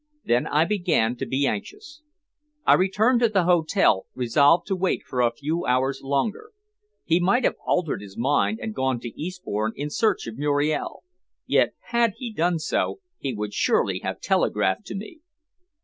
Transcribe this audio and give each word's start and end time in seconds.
Then 0.25 0.47
I 0.47 0.65
began 0.65 1.15
to 1.17 1.27
be 1.27 1.45
anxious. 1.45 2.01
I 2.65 2.73
returned 2.73 3.19
to 3.19 3.29
the 3.29 3.43
hotel, 3.43 4.07
resolved 4.15 4.65
to 4.65 4.75
wait 4.75 5.03
for 5.05 5.21
a 5.21 5.29
few 5.31 5.63
hours 5.67 6.01
longer. 6.01 6.53
He 7.05 7.19
might 7.19 7.43
have 7.43 7.57
altered 7.67 8.01
his 8.01 8.17
mind 8.17 8.57
and 8.63 8.73
gone 8.73 8.99
to 9.01 9.09
Eastbourne 9.09 9.73
in 9.75 9.91
search 9.91 10.25
of 10.25 10.39
Muriel; 10.39 11.03
yet, 11.45 11.73
had 11.89 12.13
he 12.17 12.33
done 12.33 12.57
so, 12.57 12.99
he 13.19 13.35
would 13.35 13.53
surely 13.53 13.99
have 13.99 14.19
telegraphed 14.19 14.87
to 14.87 14.95
me. 14.95 15.19